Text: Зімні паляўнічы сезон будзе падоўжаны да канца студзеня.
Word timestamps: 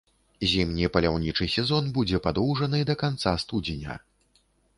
Зімні 0.51 0.87
паляўнічы 0.95 1.47
сезон 1.57 1.91
будзе 1.99 2.21
падоўжаны 2.25 2.79
да 2.93 2.97
канца 3.03 3.37
студзеня. 3.45 4.01